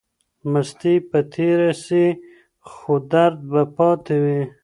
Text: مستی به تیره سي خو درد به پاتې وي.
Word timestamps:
مستی 0.51 0.93
به 1.09 1.19
تیره 1.33 1.71
سي 1.83 2.05
خو 2.71 2.93
درد 3.11 3.37
به 3.51 3.61
پاتې 3.75 4.15
وي. 4.23 4.39